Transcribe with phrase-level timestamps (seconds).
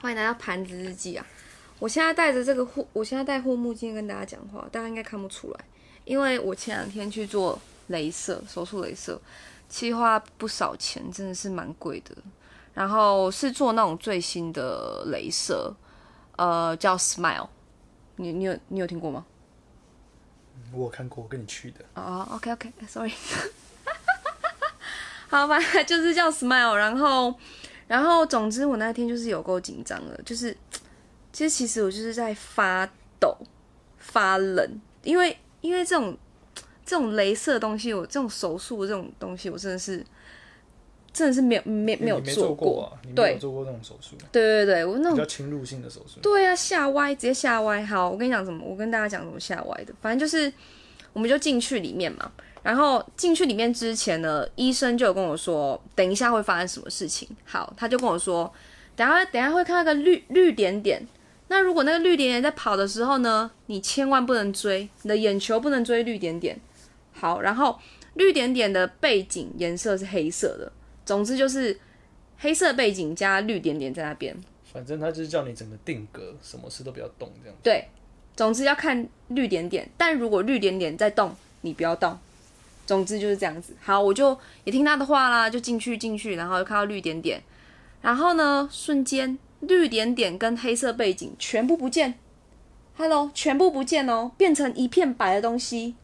[0.00, 1.26] 欢迎来到盘子日记啊！
[1.80, 5.60] 我现在戴着这个护，我现在戴护目镜跟大家讲话，大家应该看不出来，
[6.04, 9.20] 因为我前两天去做镭射手术，镭射
[9.68, 12.16] 其实花不少钱，真的是蛮贵的。
[12.74, 15.74] 然后是做那种最新的镭射，
[16.36, 17.48] 呃，叫 Smile，
[18.16, 19.26] 你你有你有听过吗？
[20.72, 21.84] 我有看过，我跟你去的。
[21.94, 23.12] 哦、o k OK，Sorry，、
[25.28, 27.34] 好吧，就是叫 Smile，然后，
[27.88, 30.54] 然后，总之我那天就是有够紧张的，就是，
[31.32, 32.88] 其实其实我就是在发
[33.18, 33.34] 抖、
[33.96, 36.16] 发冷，因为因为这种
[36.84, 40.04] 这种镭射的东西，我这种手术这种东西，我真的是
[41.12, 43.00] 真的是没有没没有没做过啊？
[43.02, 46.20] 你没对有做过那种手术，对对对，我那种比较侵入性的手术。
[46.20, 47.82] 对啊，吓歪，直接吓歪。
[47.84, 48.62] 好，我跟你讲什么？
[48.64, 49.94] 我跟大家讲怎么吓歪的。
[50.02, 50.52] 反正就是，
[51.14, 52.30] 我们就进去里面嘛。
[52.62, 57.28] 然后进去里面之前呢，医生就有跟我说，等一下会发生什么事情。
[57.44, 58.52] 好，他就跟我说，
[58.96, 61.06] 等下等下会看到个绿绿点点。
[61.48, 66.60] 那如果那个绿点点在跑的时候呢，你千万不能追，你的眼球不能追绿点点。
[67.12, 67.78] 好，然后
[68.14, 70.70] 绿点点的背景颜色是黑色的，
[71.06, 71.78] 总之就是
[72.38, 74.36] 黑色背景加绿点点在那边。
[74.70, 77.56] 反正他就是叫你整个定格，什么事都不要动，这样。
[77.62, 77.88] 对，
[78.36, 82.18] 总之要看绿点点，但如果绿点点在动，你不要动。
[82.88, 83.76] 总之就是这样子。
[83.82, 87.42] 好，我就也听他的话啦，就进去进去，然后就看到绿点点，
[88.00, 92.18] 然后呢，瞬间绿点点跟黑色背景全部不见
[92.96, 95.96] ，Hello，全部不见哦，变成一片白的东西。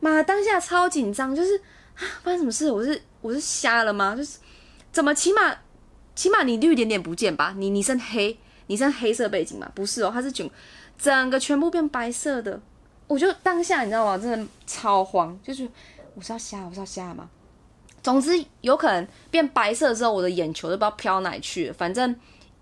[0.00, 1.58] 妈，当下超紧张，就是
[1.96, 2.70] 啊，发生什么事？
[2.70, 4.16] 我是我是瞎了吗？
[4.16, 4.38] 就是
[4.90, 5.54] 怎么起码
[6.14, 7.54] 起码你绿点点不见吧？
[7.58, 9.70] 你你剩黑，你剩黑色背景嘛？
[9.74, 10.48] 不是哦，它是整
[10.96, 12.58] 整个全部变白色的。
[13.08, 14.18] 我就当下你知道吗？
[14.18, 15.68] 真的超慌，就是
[16.16, 17.28] 我是要瞎，我是要瞎吗？
[18.02, 21.74] 总之有可能变白色之后，我的眼球都不知道飘哪去了。
[21.74, 22.16] 反正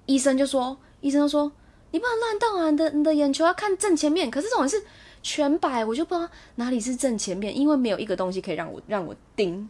[0.06, 1.52] 医生就说，医生就说
[1.92, 4.28] 你不能乱动啊，你的你的眼球要看正前面。
[4.28, 4.82] 可是这种是
[5.22, 9.68] 全白，我就不知道哪里是正前面，因为没有一个东西可以让我让我盯。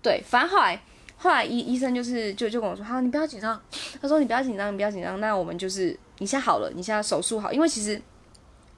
[0.00, 0.82] 对，反正后来
[1.18, 3.60] 后来医医生就是就就跟我说，好，你不要紧张。
[4.00, 5.20] 他说你不要紧张，你不要紧张。
[5.20, 8.00] 那我们就是你现在好了，你现在手术好，因为其实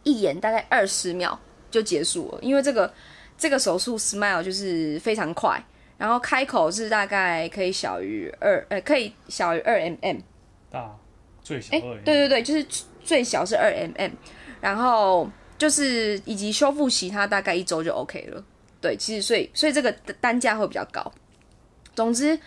[0.03, 1.39] 一眼大概二十秒
[1.71, 2.93] 就结束了，因为这个
[3.37, 5.63] 这个手术 Smile 就是非常快，
[5.99, 10.23] 然后开口是大概可以小于二呃可以小于二 mm。
[10.71, 10.97] 大
[11.43, 12.67] 最小哎、二，对对对，就是
[13.03, 14.11] 最小是二 mm，
[14.61, 15.29] 然后
[15.59, 18.45] 就是以及修复期，它大概一周就 OK 了。
[18.81, 21.13] 对，其实所以所以这个单价会比较高。
[21.95, 22.39] 总之，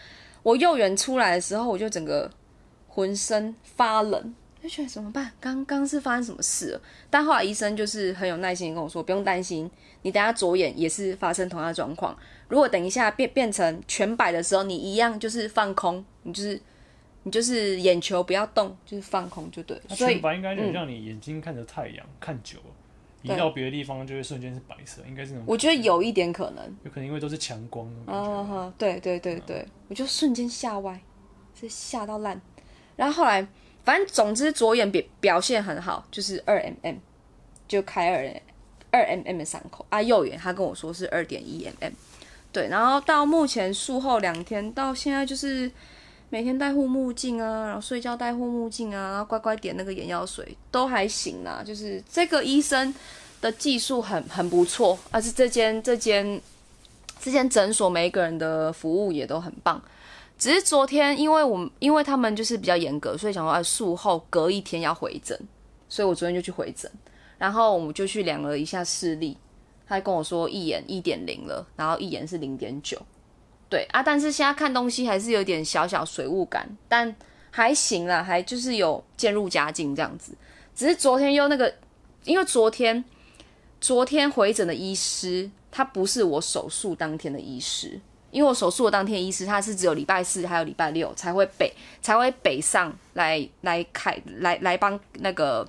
[0.44, 2.30] 我幼园出来的时候，我就整个
[2.88, 4.36] 浑身发冷，
[4.68, 5.32] 就觉得怎么办？
[5.40, 6.82] 刚刚是发生什么事了？
[7.10, 9.70] 但后来医生就是很有耐心地跟我说，不用担心，
[10.02, 12.16] 你等下左眼也是发生同样的状况。
[12.50, 16.62] 如果等一下变变成全白的时候，你一样就是放空，你就是
[17.24, 19.84] 你就是眼球不要动，就是放空就对了。
[19.96, 22.66] 所以全白应该就很像你眼睛看着太阳、看久了，
[23.22, 25.46] 移到别的地方就会瞬间是白色，应该是那种。
[25.48, 26.66] 我觉得有一点可能。
[26.84, 28.32] 有可能因为都是强光的感觉。
[28.32, 31.00] 嗯哼，对对对对，我就瞬间吓歪，
[31.58, 32.42] 是吓到烂。
[32.96, 33.48] 然后后来，
[33.88, 36.98] 反正总之左眼表表现很好，就是二 mm，
[37.70, 38.42] 就开二
[38.92, 40.02] 二 mm 的伤口啊。
[40.02, 41.94] 右眼他跟我说是二点一 mm，
[42.52, 42.68] 对。
[42.68, 45.72] 然后到目前术后两天，到现在就是
[46.28, 51.64] 每天戴护目镜啊，然后睡觉戴护目镜啊，然后乖乖点那个眼药水，都还行啦。
[51.66, 52.94] 就是这个医生
[53.40, 56.42] 的技术很很不错，而且这间这间
[57.22, 59.82] 这间诊所每一个人的服务也都很棒。
[60.38, 65.40] 只是昨天，因为我因为他们就是比较严格，所以想说，哎，术后隔一天要回诊，
[65.90, 66.92] 所以我昨天就去回诊，
[67.38, 69.36] 然后我们就去量了一下视力，
[69.88, 73.02] 他跟我说一眼一点零了，然后一眼是零点九，
[73.68, 77.16] 对啊，但是现在看东西还是有点小小水雾感，但
[77.50, 80.34] 还行啦，还就是有渐入佳境这样子。
[80.76, 81.74] 只是昨天又那个，
[82.26, 83.04] 因为昨天
[83.82, 88.00] 昨天回诊的医师，他不是我手术当天的医师。
[88.30, 95.68] 因为我手术的当天，医师他是只有礼拜四还有礼拜六才会北才会北上来来开来来帮那个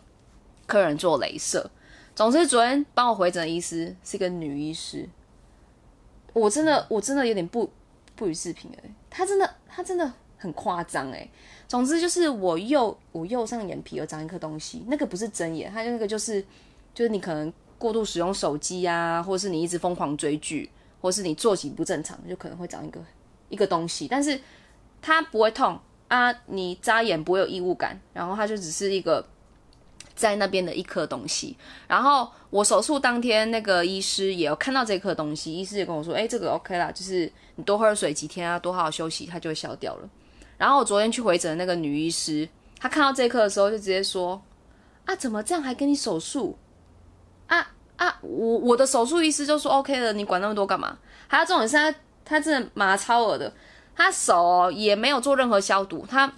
[0.66, 1.70] 客人做镭射。
[2.14, 5.08] 总之，昨天帮我回诊的医师是一个女医师，
[6.32, 7.70] 我真的我真的有点不
[8.16, 11.28] 不予置评哎，她真的她真的很夸张哎。
[11.69, 16.44] 总之就是我右我右上眼皮有长一颗东西，那个不是真眼，它就那个就是
[16.93, 20.69] 就是你可能过度使用手机啊，或者是你一直疯狂追剧。
[21.00, 23.00] 或是你作息不正常，就可能会长一个
[23.48, 24.38] 一个东西，但是
[25.00, 25.78] 它不会痛
[26.08, 29.26] 啊，你眨眼不会有异物感，然后它就只是一个
[30.14, 31.56] 在那边的一颗东西。
[31.86, 40.08] 然后我手术当天，那个医师也有看到这颗东西，医师也跟我说，哎、这个 OK 啦，就是你多喝水几天啊，多好好休息，它就会消掉了。
[40.56, 42.48] 然后我昨天去回诊那个女医师，
[42.80, 44.42] 她看到这颗的时候就直接说
[45.06, 46.58] ：“啊，怎么这样还给你手术？
[47.98, 50.98] 啊，我我的手术医师就说 OK 了，你管那么多干嘛？
[51.26, 53.52] 还有这种是他他真的麻超额的，
[53.94, 56.32] 他手也没有做任何消毒，他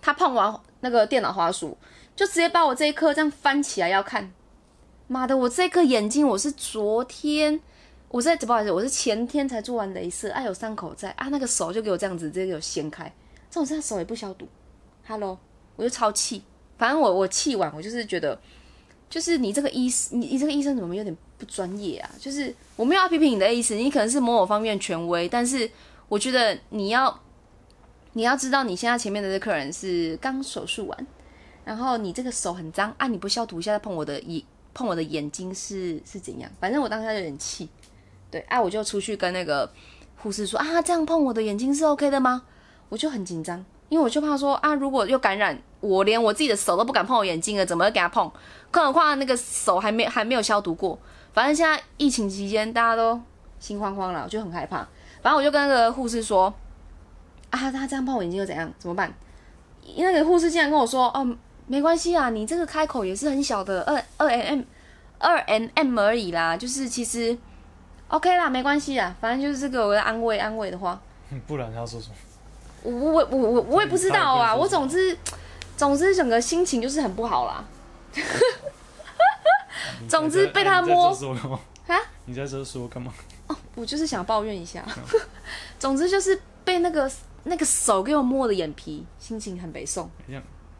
[0.00, 1.76] 他碰完那个电脑滑鼠
[2.16, 4.32] 就直接把我这一颗这样翻起来要看。
[5.06, 7.60] 妈的，我这颗眼睛我是昨天。”
[8.10, 13.04] 我在不好意思，我是前天才做完镭射，啊有伤口在啊，那个手就给我这样子直接给我掀开，
[13.50, 14.48] 这种是他手也不消毒
[15.06, 15.38] ，Hello，
[15.76, 16.42] 我就超气，
[16.78, 18.40] 反正我我气完，我就是觉得，
[19.10, 22.10] 就是你这个医生，你你这个医生怎么有点不专业啊？
[22.18, 25.70] 就是我没有要批评你的意思，你可能是某某方面权威，但是
[26.08, 27.18] 我觉得你要
[28.12, 31.06] 你要知道，你现在前面的这客人是刚手术完，
[31.64, 34.42] 然后你这个手很脏啊，你不消毒一下再碰我的眼
[34.74, 36.50] 碰我的眼睛是是怎样？
[36.60, 37.68] 反正我当下有点气。
[38.30, 39.72] 对，哎，我就出去跟那个
[40.16, 42.42] 护士说啊，这样碰我的眼睛是 OK 的吗？
[42.90, 48.30] 我就很紧张，因为我就怕说啊，如果又感染，我连我自己的手都不敢碰我眼睛了，怎么会给他碰？
[48.70, 50.98] 更何况那个手还没还没有消毒过。
[51.32, 53.20] 反正现在疫情期间，大家都
[53.58, 54.78] 心慌慌了，我就很害怕。
[55.22, 56.52] 反正我就跟那个护士说
[57.50, 58.70] 啊，他这样碰我眼睛又怎样？
[58.78, 59.12] 怎么办？
[59.96, 61.36] 那个护士竟然跟我说哦，
[61.66, 64.64] 没关系啊，你这个开口也是很小的， 二二 mm
[65.18, 67.36] 二 mm 而已啦，就是其实。
[68.08, 70.98] OK 啦，没关系啦，反正就是这个我的安慰安慰的话。
[71.46, 72.14] 不然他要说什么？
[72.82, 75.14] 我我我我我也不知道啊，我总之
[75.78, 77.64] 总之整个心情就是很不好啦。
[80.08, 81.08] 总之被他摸
[81.86, 81.98] 啊？
[82.26, 83.14] 你在这说干嘛？
[83.46, 84.84] 哦，我就是想抱怨一下。
[85.78, 87.10] 总之就是被那个
[87.44, 90.10] 那个手给我摸的眼皮，心情很悲送。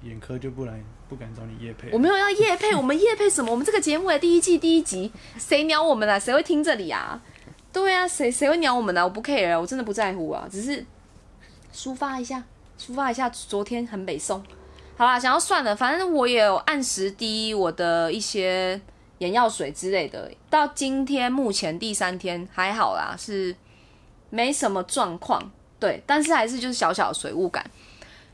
[0.03, 1.91] 眼科就不来，不敢找你叶配。
[1.93, 3.51] 我没有要叶配， 我们叶配什么？
[3.51, 6.19] 我们这个节目的第一季第一集，谁鸟我们啊？
[6.19, 7.21] 谁会听这里啊？
[7.73, 9.05] 对啊，谁谁会鸟我们呢？
[9.05, 10.85] 我不 care，我真的不在乎啊，只是
[11.75, 12.43] 抒发一下，
[12.79, 14.43] 抒发一下昨天很北宋。
[14.99, 18.81] 好啦，想要算了，反正我也有按时滴我的一些
[19.19, 20.29] 眼药水之类的。
[20.51, 23.55] 到今天目前第三天还好啦，是
[24.29, 25.41] 没什么状况。
[25.79, 27.65] 对，但是还是就是小小的水雾感。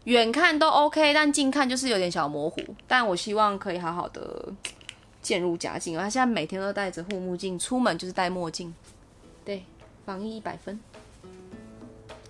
[0.05, 2.59] 远看都 OK，但近看就是有点小模糊。
[2.89, 4.51] 但我希望可以好好的
[5.21, 5.99] 渐入佳境。
[5.99, 8.75] 他现在每天都戴着护目镜，出门就是戴墨镜。
[9.45, 9.63] 对，
[10.07, 10.81] 防疫一百分。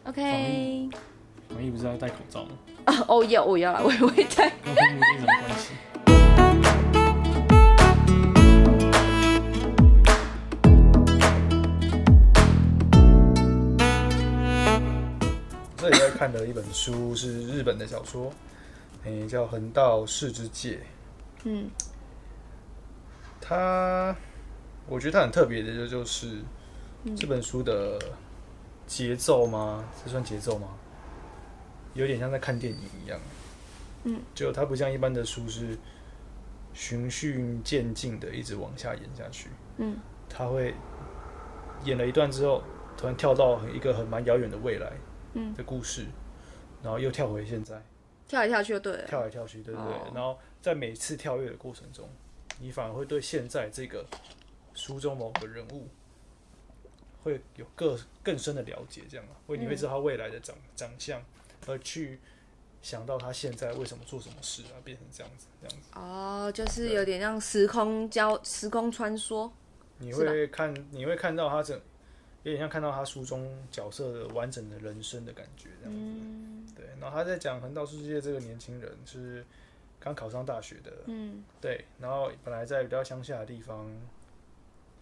[0.02, 0.88] OK。
[1.48, 2.50] 防疫不是要戴口罩吗？
[2.86, 4.52] 啊，哦要，我要了，我也会戴。
[4.64, 5.72] 跟护目镜什么关系？
[15.76, 18.32] 这里在看的一本书是日本的小说，
[19.04, 20.76] 诶，叫《横道世之介》。
[21.44, 21.68] 嗯，
[23.40, 24.16] 它，
[24.88, 26.38] 我觉得它很特别的，就就是
[27.14, 27.98] 这本书的
[28.86, 29.84] 节奏吗？
[30.02, 30.68] 这算节奏吗？
[31.94, 33.18] 有点像在看电影一样。
[34.04, 35.78] 嗯，就它不像一般的书是
[36.72, 39.48] 循序渐进的，一直往下演下去。
[39.78, 39.96] 嗯，
[40.28, 40.74] 它会
[41.84, 42.62] 演了一段之后，
[42.96, 44.92] 突然跳到一个很蛮遥远的未来。
[45.56, 46.06] 的故事，
[46.80, 47.82] 然后又跳回现在，
[48.28, 49.92] 跳来跳去就对了，跳来跳去，对不对？
[50.14, 52.08] 然后在每次跳跃的过程中，
[52.60, 54.06] 你反而会对现在这个
[54.74, 55.88] 书中某个人物
[57.24, 61.20] 会有更更深的了解，这样啊，会你会知道他未来的长长相，
[61.66, 62.18] 而去
[62.82, 65.88] 想到他现在为什么做什么事啊，变成这样子，这样子。
[65.94, 69.50] 哦，就是有点像时空交时空穿梭，
[69.98, 71.80] 你会看，你会看到他整。
[72.42, 75.98] 有点像看到他书中角色的完整的人生的感觉这样
[76.66, 76.84] 子，对。
[77.00, 79.42] 然后他在讲横道世界这个年轻人是
[79.98, 81.82] 刚考上大学的，嗯，对。
[81.98, 83.90] 然后本来在比较乡下的地方，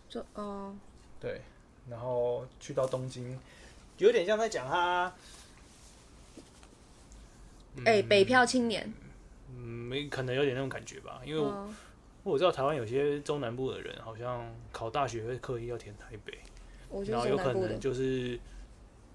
[0.08, 0.72] 就哦，
[1.18, 1.40] 对。
[1.90, 3.36] 然后去到东京，
[3.98, 5.12] 有点像在讲他，
[7.84, 8.92] 哎，北漂青年，
[9.50, 11.20] 嗯，没可能有点那种感觉吧？
[11.24, 11.74] 因为我
[12.22, 16.38] 我知道台湾有些中南部的人好像考大学会刻意要填台北。
[17.06, 18.38] 然后有可能就是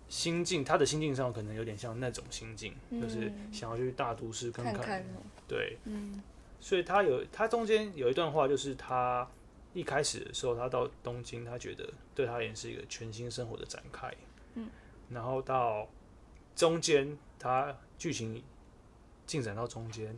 [0.09, 5.05] 心境，他的心境上可能有点像那种心境，就是想要去大都市看看。
[5.47, 6.19] 对，嗯，
[6.59, 9.27] 所以他有他中间有一段话，就是他
[9.75, 14.11] 一开始的时候，他到东京，他觉得对他也是一个全新生活的展开。
[14.55, 14.67] 嗯，
[15.11, 15.87] 然后到
[16.55, 18.43] 中间，他剧情
[19.25, 20.17] 进展到中间，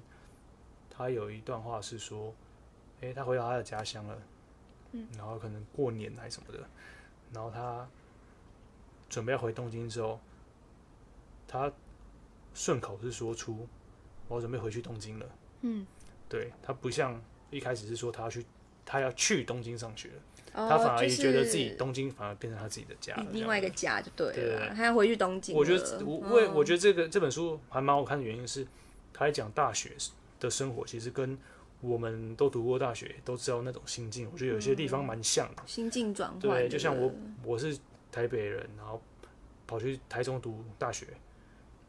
[0.89, 2.33] 他有一段话是说，
[3.01, 4.21] 哎，他回到他的家乡了，
[4.91, 6.67] 嗯，然后可能过年还什么的。
[7.33, 7.87] 然后他
[9.09, 10.19] 准备要回东京之后，
[11.47, 11.71] 他
[12.53, 13.67] 顺口是说出
[14.27, 15.25] 我准备回去东京了。
[15.61, 15.85] 嗯，
[16.27, 18.45] 对他不像一开始是说他要去，
[18.85, 20.11] 他要去东京上学，
[20.53, 24.73] 他反而也觉得自己东京反而变成他自己的家，另外一个家就对了。
[24.75, 25.55] 他要回去东京。
[25.55, 28.65] 我觉得我我我觉得这个这本书还蛮好看的原因是，
[29.13, 29.91] 他在讲大学
[30.39, 31.37] 的生活，其实跟
[31.81, 35.63] 我们都读过大学，都知道那种心境，我觉得有些地方蛮像的。
[35.65, 37.11] 心境转换，对，就像我
[37.43, 37.77] 我是
[38.11, 39.01] 台北人，然后
[39.65, 41.05] 跑去台中读大学。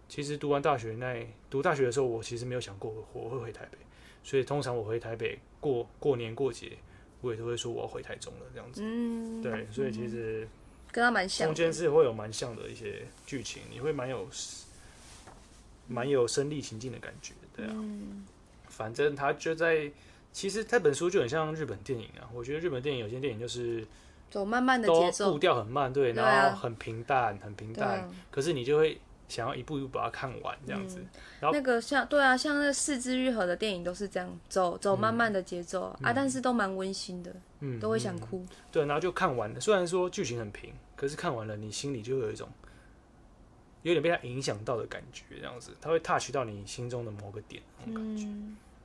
[0.08, 3.78] 其实读完大学那读大学的时候，我其实没有想过我会回台北，
[4.24, 6.76] 所以通常我回台北过过年过节，
[7.20, 8.82] 我也是会说我要回台中了这样子。
[8.84, 10.48] 嗯，对，所以其实
[10.90, 14.28] 跟他蛮像，中间是会有蛮像的一些剧情，你会蛮有
[15.86, 17.74] 蛮有身临情境的感觉，对啊。
[18.68, 19.90] 反正他就在，
[20.32, 22.28] 其实这本书就很像日本电影啊。
[22.32, 23.86] 我觉得日本电影有些电影就是
[24.30, 29.00] 走慢慢的节奏，步调很慢，对，然后很平淡，很平淡，可是你就会。
[29.30, 30.98] 想要一步一步把它看完这样子，
[31.40, 38.44] 然后那个像对啊，像那四肢愈合的电影都是这样走走慢慢的节奏啊，但是都蛮温馨的，嗯，都会想哭。
[38.72, 42.48] 对，然后就看完了，虽然说剧情很平，可是看完了你心里就有一种
[43.82, 48.26] 有点被它影响到的感觉，这样子，它会 touch 到你心中的某个点那种感觉，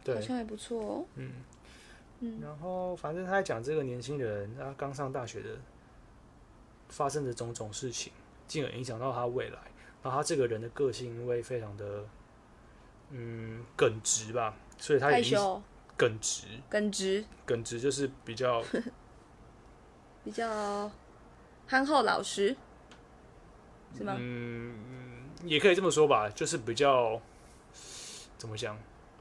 [0.04, 1.06] 对，好像还不错哦。
[1.16, 1.32] 嗯。
[2.22, 5.50] 嗯，然后反正他在讲这个年轻人他刚上大学的
[6.88, 8.14] 发生的种种事情，
[8.48, 9.58] 进而影响到他未来。
[10.06, 12.06] 然后他这个人的个性，因为非常的，
[13.10, 15.36] 嗯，耿直吧，所以他也
[15.98, 18.64] 耿直，耿直，耿直就是比较
[20.24, 20.92] 比较
[21.66, 22.56] 憨厚老实，
[23.98, 24.16] 是吗？
[24.20, 24.76] 嗯，
[25.44, 27.20] 也可以这么说吧，就是比较
[28.38, 28.78] 怎么讲，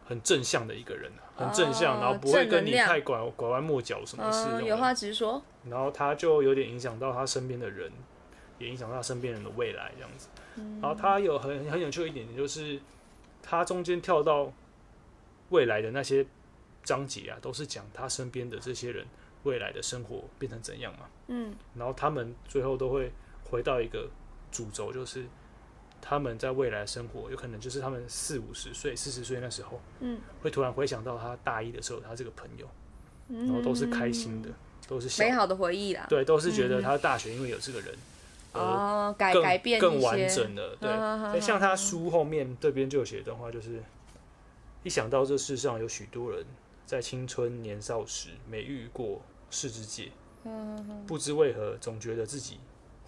[0.06, 5.42] 很正向的一个人很正向，然后不会跟你太拐拐弯抹角什么事，有话直说。
[5.70, 7.90] 然后他就有点影响到他身边的人，
[8.58, 10.28] 也影响到他身边人的未来，这样子。
[10.80, 12.80] 然后他有很很有趣的一点，就是
[13.42, 14.52] 他中间跳到
[15.48, 16.24] 未来的那些
[16.84, 19.04] 章节啊，都是讲他身边的这些人
[19.42, 21.06] 未来的生活变成怎样嘛。
[21.26, 21.54] 嗯。
[21.74, 23.10] 然后他们最后都会
[23.50, 24.08] 回到一个
[24.52, 25.24] 主轴，就是
[26.00, 32.68] 他们在未来生活，有可能就是他们四五十岁、四十岁那时候，嗯，会突然回想到他大一的时候，他这个朋友，
[33.28, 34.50] 然后都是开心的，
[34.86, 36.06] 都是美好的回忆啦。
[36.08, 37.92] 对，都是觉得他大学因为有这个人。
[38.54, 43.82] 哦，改改变更完整的，对，像他书后面这边就有写一段话，就是
[44.82, 46.44] 一想到这世上有许多人
[46.86, 49.20] 在青春年少时没遇过
[49.50, 50.10] 世之界，
[51.06, 52.58] 不知为何总觉得自己。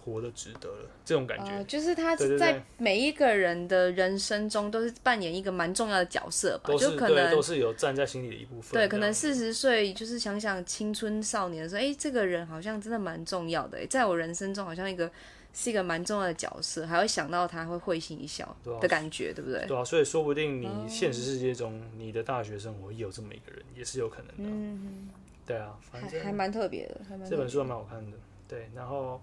[0.05, 8.71] 活得值得了，这种感觉就是他在每一个人的人生中都是扮演一个蛮重要的角色吧，就可能都是有站在心里的一部分。
[8.71, 15.11] 对，可能四十岁就是想想青春少年的时候，哎，这个人好像真的蛮重要的，在我人生中好像一个
[15.57, 19.65] 是一个蛮重要的角色，还会想到他会会心一笑的感觉，对不对？
[19.65, 24.33] 对啊，所以说不定你现实世界中你的大学生活也有这么一个人，也是有可能的。
[24.37, 25.09] 嗯，
[25.47, 28.17] 对啊，反正还蛮特别的，这本书还蛮好看的。
[28.47, 29.19] 对，然后。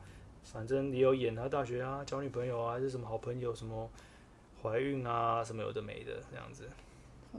[0.47, 3.91] 反正你有演他大学啊，交女朋友啊，还是什么好朋友，什么
[4.63, 6.69] 怀孕啊，什么有的没的这样子。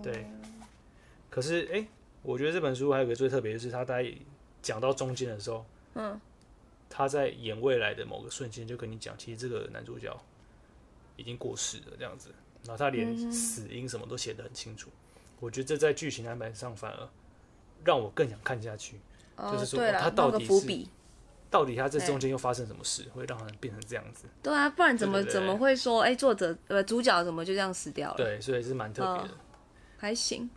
[0.01, 0.25] 对。
[1.29, 1.85] 可是哎，
[2.23, 4.11] 我觉得这本书还有个最特别的是，他在
[4.59, 6.19] 讲到中间的时候，嗯，
[6.89, 10.15] 他在演未来的某个瞬间就跟你讲，其实这个男主角
[11.15, 12.29] 已经过世了这样子，
[12.63, 14.89] 然后他连死因什么都写得很清楚。
[15.39, 17.09] 我觉得这在剧情安排上反而
[17.83, 18.99] 让我更想看下去，
[19.51, 20.87] 就是说他到底是。
[21.51, 24.25] 到底他这中间又发生什么事，会让他变成这样子？
[24.43, 28.17] 对啊，不然怎么怎么会说，哎，作者呃主角怎么就这样死掉了？
[28.17, 29.37] 对，所以是蛮特别的，
[29.95, 30.49] 还行。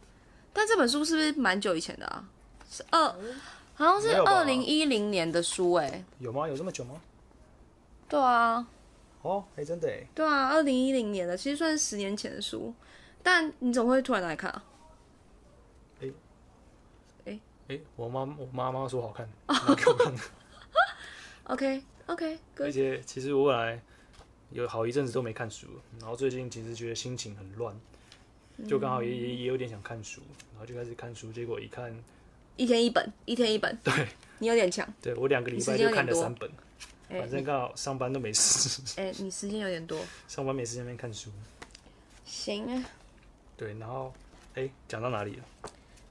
[0.53, 2.29] 但这本书是不是蛮久以前的啊？
[2.69, 3.15] 是二，
[3.79, 6.49] 好像是二零一零年的书，哎，有吗？
[6.49, 7.01] 有这么久吗？
[8.09, 8.67] 对啊。
[9.23, 10.05] 哦，哎，真的哎。
[10.17, 12.75] 对啊，二零一零年的，其实算是十年前的书。
[13.23, 14.65] 但你怎么会突然来看啊？
[16.03, 16.11] 哎，
[17.27, 19.29] 哎哎，我妈我妈妈说好看，
[19.77, 20.13] 给我看。
[21.47, 23.81] OK，OK，而且其实我本来
[24.51, 25.69] 有好一阵子都没看书，
[26.01, 27.79] 然后最近其实觉得心情很乱，
[28.67, 30.21] 就刚好也也也有点想看书，
[30.51, 31.97] 然后就开始看书，结果一看，
[32.59, 34.07] 一天一本，一天一本，对，
[34.41, 36.51] 你有点强，对我两个礼拜就看了三本，
[37.09, 39.99] 反正刚好上班都没事，哎，你时间有点多，
[40.29, 41.31] 上班没时间边看书，
[42.27, 42.85] 行啊，
[43.57, 44.13] 对，然后
[44.55, 45.45] 哎，讲到哪里了？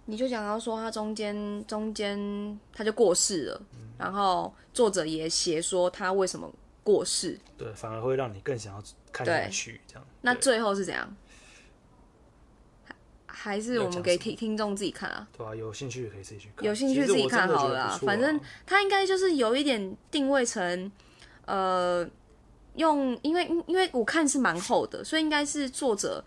[0.05, 3.61] 你就讲到说他中间中间他就过世了。
[3.97, 6.47] 然后作者也写说他为什么
[6.83, 10.07] 过世，对，反而会让你更想要看下去这样。
[10.21, 11.17] 那最后是怎样？
[13.37, 15.27] 还还是我们给听听众自己看啊？
[15.37, 16.65] 对啊，有兴趣可以自己去看。
[16.65, 20.91] 有兴趣自己看好了，反正它应该就是有一点定位成，
[21.45, 22.07] 呃，
[22.75, 26.23] 用因为因为我看是蛮厚的，所以应该是作者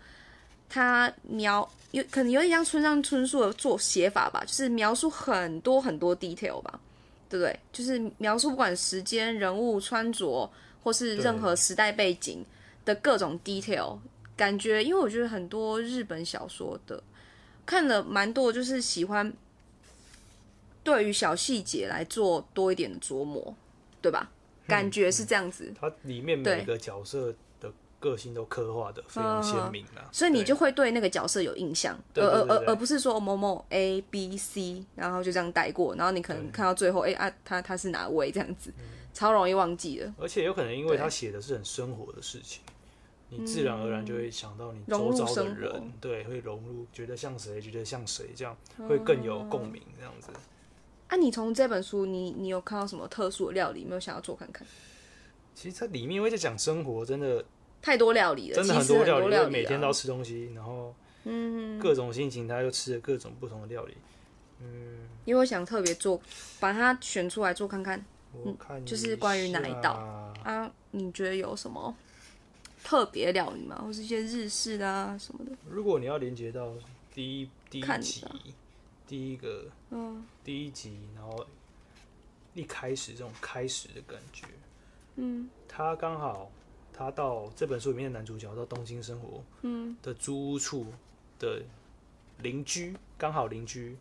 [0.69, 6.79] 他描有可能有点像村上春树的作写法吧，就是描述很多很多 detail 吧。
[7.31, 7.57] 对不对？
[7.71, 10.51] 就是描述不管时间、人物、穿着，
[10.83, 12.43] 或是任何时代背景
[12.83, 13.97] 的各种 detail，
[14.41, 17.03] 感觉，因为我觉得很多日本小说的
[17.63, 19.31] 看了蛮多，就是喜欢
[20.83, 23.55] 对于小细节来做多一点的琢磨，
[24.01, 24.31] 对吧？
[24.67, 25.71] 感觉是这样子。
[25.79, 38.73] 它里面每个角色的个性都刻画的非常鲜明啊，所以你就会对那个角色有印象，而而而而不是说某某 A B C，然后就这样带过，然后你可能看到最后，哎啊，他他是哪位这样子，
[39.13, 40.11] 超容易忘记的。
[40.17, 42.63] 而且有可能因为他写的是很生活的事情。
[43.33, 48.55] 你自然而然就会想到你周遭的人，对，会融入，觉得像谁，觉得像谁，这样
[48.89, 50.31] 会更有共鸣，这样子。
[51.07, 53.85] 啊，你从这本书，你你有看到什么特殊的料理？
[53.85, 54.67] 没有想要做看看？
[55.55, 57.43] 其实它里面因为在讲生活，真的
[57.81, 63.95] 太多料理了，真的很多料理，每天都要吃东西，然后嗯，各种心情，他又吃了各种不同的料理，
[64.59, 64.97] 嗯。
[65.23, 66.19] 因为我想特别做，
[66.59, 69.91] 把它选出来做看看，嗯，就是关于哪一道
[70.43, 70.69] 啊？
[70.89, 71.95] 你觉得有什么？
[72.83, 75.51] 特别料理嘛，或是一些日式啊什么的。
[75.69, 76.73] 如果你要连接到
[77.13, 78.25] 第一第一集，
[79.07, 81.45] 第一个，嗯，第一集，然后
[82.53, 84.45] 一开始这种开始的感觉，
[85.15, 86.51] 嗯，他刚好
[86.91, 90.87] 他到这本书里面的男主角到东京生活，嗯，的租屋处
[91.39, 91.61] 的
[92.39, 93.97] 邻居，刚好邻居。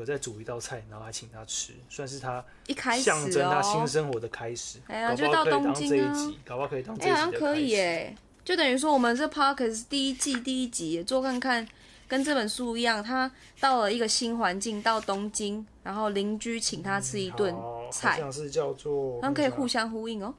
[0.00, 4.78] 有在煮一道菜，然后还请他吃，算是他一开始象征他新生活的开始。
[4.86, 7.10] 哎呀，就到东京啊，搞不好可以当这一集。
[7.10, 11.68] 哎，好像可以耶，就等于说我们这 Parkes 第一季第一集做看看，
[12.08, 13.30] 跟这本书一样，他
[13.60, 17.54] 到了一个新环境，到东京，然后邻居请他吃一顿
[17.92, 20.34] 菜，好像是叫做，他们可以互相呼应哦。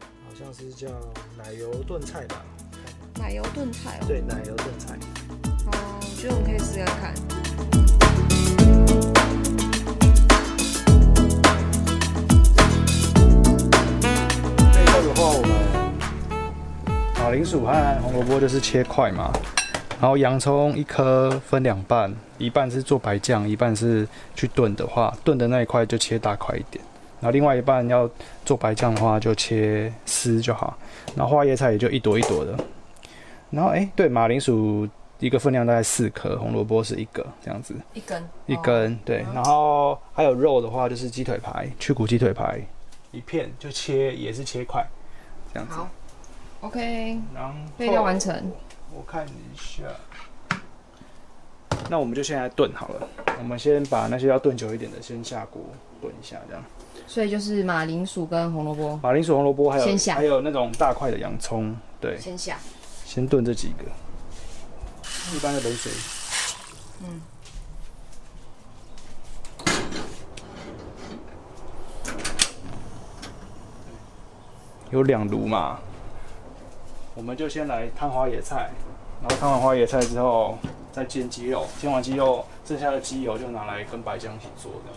[0.00, 0.88] 好像是叫
[1.38, 2.44] 奶油炖菜吧？
[3.18, 4.98] 奶油炖菜哦，对，奶油炖菜。
[5.72, 7.41] 哦，我觉得我们可以试试看。
[17.14, 19.32] 马铃薯和红萝卜就是切块嘛，
[20.00, 26.84] 然后洋葱一颗分两半，一半是做白酱，一半是去炖的话，炖的那一块就切大块一点，
[27.20, 28.10] 然后另外一半要
[28.44, 30.76] 做白酱的话就切丝就好，
[31.14, 32.58] 然后花椰菜也就一朵一朵的，
[33.50, 34.88] 然后哎对，马铃薯
[35.20, 42.60] 一个分量大概四颗，红萝卜是一个这样子，一根一根对，然后还有肉的话就是鸡腿排，去骨鸡腿排
[43.12, 44.84] 一片就切也是切块
[45.52, 45.74] 这样子。
[46.60, 47.18] OK，
[47.76, 48.52] 配料完成。
[48.94, 49.84] 我看一下，
[51.88, 53.08] 那我们就先来炖好了。
[53.38, 55.62] 我们先把那些要炖久一点的先下锅
[56.00, 56.62] 炖一下，这样。
[57.06, 58.96] 所以就是马铃薯跟红萝卜。
[59.02, 62.18] 马铃薯、红萝卜还有还有那种大块的洋葱，对。
[62.20, 62.58] 先下。
[63.04, 63.84] 先炖这几个，
[65.34, 65.92] 一般的冷水。
[67.02, 67.20] 嗯。
[74.92, 75.78] 有两炉嘛。
[77.14, 78.70] 我们就先来烫花野菜，
[79.22, 80.58] 然后烫完花野菜之后
[80.92, 84.92] 再煎鸡肉，煎完鸡肉剩下的鸡油就拿来跟白酱一起做的。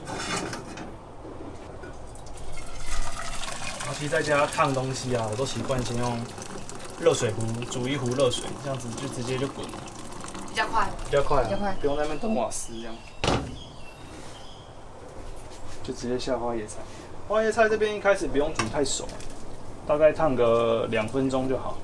[3.79, 6.17] 然后其实在家烫东西啊，我都习惯先用
[6.99, 9.65] 热水壶煮一壶热水，这样子就直接就滚，
[10.49, 12.95] 比较快，比较快，比较快，不用在那边等瓦斯这样，
[15.84, 16.79] 就直接下花椰菜。
[17.27, 19.08] 花椰菜这边一开始不用煮太熟，
[19.87, 21.77] 大概烫个两分钟就好。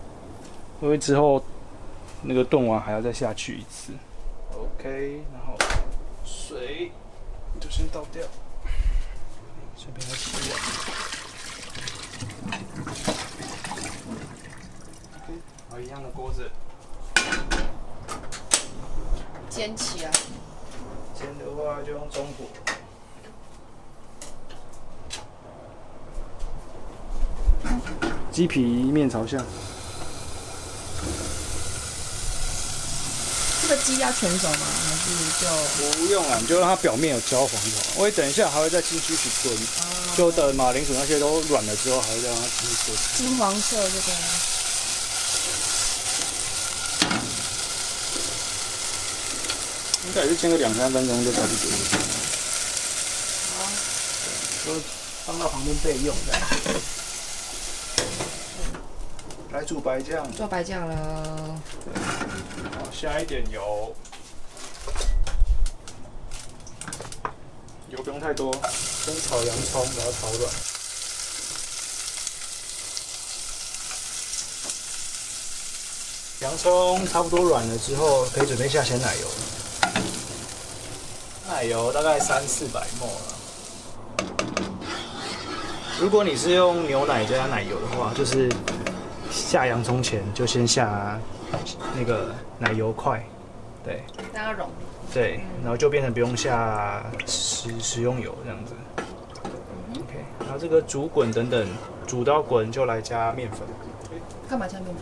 [0.82, 1.44] 因为之后
[2.24, 3.94] 那个炖完还要再下去一次
[4.52, 5.56] ，OK，然后
[6.26, 6.92] 水
[7.60, 8.24] 就先倒掉，
[9.78, 10.60] 这边要洗碗。
[15.18, 15.34] OK，
[15.70, 16.50] 好，一样的锅子，
[19.50, 20.12] 煎起来。
[21.14, 22.46] 煎的话就用中火。
[28.32, 29.38] 鸡皮面朝下。
[33.86, 34.58] 鸡要全熟吗？
[34.86, 35.06] 还是
[35.42, 35.48] 就
[35.98, 36.38] 不用了？
[36.42, 37.84] 你就让它表面有焦黄就好。
[37.96, 39.58] 我等一下还会再继续去炖，
[40.16, 42.98] 就等马铃薯那些都软了之后，还会再让它继续炖。
[43.16, 44.12] 金黄色这个，
[50.08, 51.78] 应该也是煎个两三分钟就差不多了。
[53.58, 53.66] 好，
[54.66, 54.74] 就
[55.26, 56.38] 放到旁边备用的。
[59.52, 61.60] 来煮白酱，做白酱了。
[62.72, 63.94] 好，下一点油，
[67.90, 68.54] 油不用太多，
[69.04, 70.50] 先炒洋葱，把它炒软。
[76.40, 79.28] 洋葱差不多软了之后，可以准备下鲜奶油。
[81.50, 83.36] 奶油大概三四百沫了。
[86.00, 88.50] 如果你是用牛奶加奶油的话，就是。
[89.52, 91.20] 下洋葱前就先下
[91.94, 93.22] 那个奶油块，
[93.84, 94.02] 对，
[94.34, 94.70] 让它融。
[95.14, 98.74] 对，然后就变成不用下食食用油这样子。
[99.98, 101.68] OK，然后这个煮滚等等，
[102.08, 103.68] 煮到滚就来加面粉。
[104.50, 104.96] 干嘛加面粉？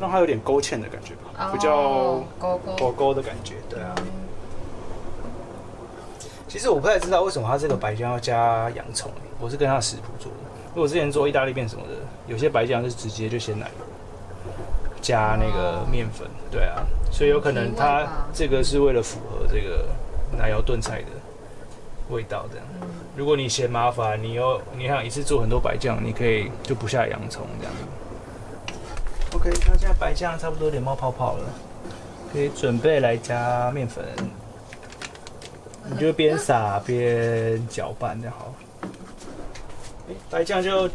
[0.00, 3.54] 让它有点勾芡的感觉吧，比较勾勾勾勾的感觉。
[3.70, 3.94] 对啊。
[6.48, 10.38] 其实我不太知道为什么它这个白酱要加洋葱，我是跟他食谱做的。
[10.70, 11.94] 因为我之前做意大利面什么的，
[12.26, 13.84] 有些白酱是直接就鲜奶油
[15.00, 19.86] 加那个面粉，对啊，所以有可能它这个是为了符合这个
[20.36, 21.08] 奶油炖菜的
[22.10, 22.66] 味道这样。
[23.16, 27.74] 如果你嫌麻烦，你又你想一次做很多白酱，你可以就不下洋葱这样。
[29.32, 31.44] OK，它现在白酱差不多有点冒泡泡了，
[32.32, 34.04] 可以准备来加面粉。
[35.90, 38.54] 你就边撒边搅拌就好。
[40.30, 40.88] 白酱就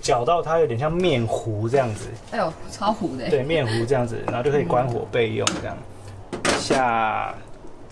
[0.00, 2.08] 搅到它有点像面糊这样子。
[2.30, 3.28] 哎呦，超糊的。
[3.28, 5.76] 对，面糊这样子，然后就可以关火备用这样。
[6.58, 7.34] 下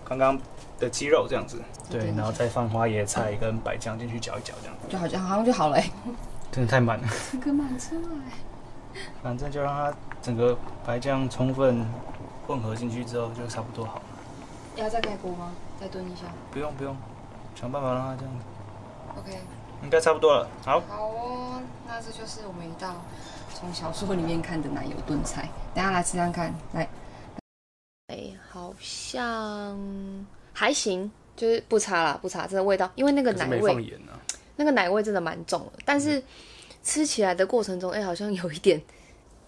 [0.04, 0.38] 刚刚
[0.78, 5.78] 的鸡肉这样子，对，然后再放花椰菜跟白酱进去搅一搅，这样就好像好像就好了。
[6.50, 7.08] 真的太慢了。
[7.32, 9.00] 这个慢出来。
[9.22, 11.86] 反正就让它整个白酱充分
[12.46, 14.02] 混合进去之后，就差不多好了。
[14.76, 15.52] 要再盖锅吗？
[15.80, 16.96] 再炖一下，不用不用，
[17.54, 18.34] 想办法让它这样。
[19.18, 19.38] OK，
[19.82, 20.48] 应该差不多了。
[20.64, 20.80] 好。
[20.80, 23.02] 好哦，那这就是我们一道
[23.54, 25.48] 从小说里面看的奶油炖菜。
[25.74, 26.88] 等下来吃看看，来。
[28.08, 29.78] 哎，好像
[30.52, 33.98] 还行，就是不差啦，不差，真的味道，因为那个奶味，
[34.56, 35.72] 那个奶味真的蛮重的。
[35.84, 36.22] 但是
[36.82, 38.82] 吃起来的过程中，哎，好像有一点，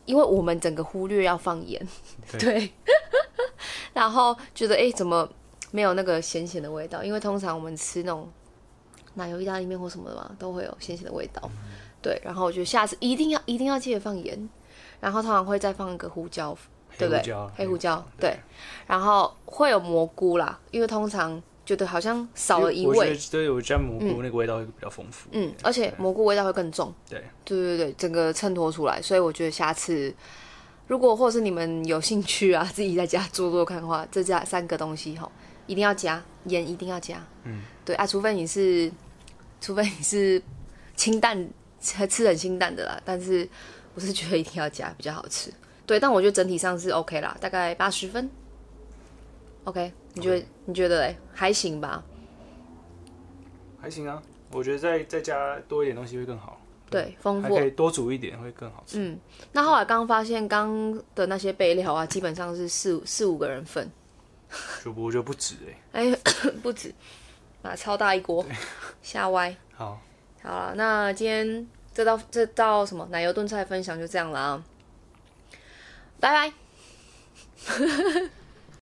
[0.04, 1.86] 因为我们整个忽略要放盐，
[2.38, 2.72] 对。
[3.92, 5.28] 然后觉得，哎，怎么？
[5.72, 8.28] 没有那个咸咸的味道，因为通常我们吃那种
[9.14, 11.50] 奶油意大利面或什么的嘛，都会有咸咸的味道。
[12.02, 14.48] 对，然后我觉得下次一定要一定要记得放盐，
[15.00, 16.56] 然后通常会再放一个胡椒，
[16.96, 17.34] 对不对？
[17.54, 18.34] 黑胡椒，对。
[18.86, 25.28] 然后会有蘑菇啦，因为通常觉得好像少了一味，对，我加蘑菇那个味道会比较丰富。
[25.32, 26.92] 嗯，而且蘑菇味道会更重。
[27.08, 30.14] 对，对对对，整个衬托出来，所以我觉得下次
[30.86, 35.30] 如果或是你们有兴趣啊，自己在家做做看的话，这家三个东西哈。
[35.70, 37.24] 一定要加盐，一定要加。
[37.44, 38.90] 嗯，对啊，除非你是，
[39.60, 40.42] 除非你是
[40.96, 41.48] 清淡，
[41.80, 43.00] 吃很清淡的啦。
[43.04, 43.48] 但是
[43.94, 45.52] 我是觉得一定要加，比较好吃。
[45.86, 48.28] 对，但我觉得整体上是 OK 啦，大概八十分。
[49.62, 51.16] OK，你觉得你觉得嘞？
[51.32, 52.02] 还行吧？
[53.80, 56.60] 还行啊，我觉得再再加多一点东西会更好。
[56.90, 58.98] 对，丰富可以多煮一点会更好吃。
[58.98, 59.16] 嗯，
[59.52, 63.88] 那后来刚发现刚的那些备料啊，基本上是四四五个人份。
[64.84, 65.54] 就不就不止
[65.92, 66.20] 哎，哎，
[66.62, 66.92] 不止，
[67.62, 68.44] 啊，超大一锅，
[69.02, 69.54] 吓歪。
[69.74, 70.00] 好，
[70.42, 74.64] 好了，那今天这道这道什么奶油炖菜分享就这样了啊，
[76.18, 76.52] 拜拜。